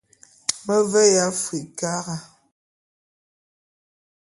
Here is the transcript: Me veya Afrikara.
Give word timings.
Me 0.65 0.77
veya 0.91 1.23
Afrikara. 1.31 2.15